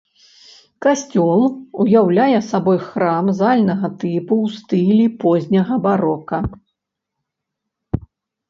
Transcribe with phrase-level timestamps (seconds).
[0.85, 1.41] Касцёл
[1.83, 6.37] уяўляе сабой храм зальнага тыпу ў стылі позняга барока.